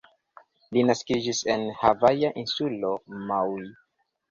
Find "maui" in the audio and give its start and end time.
3.31-3.71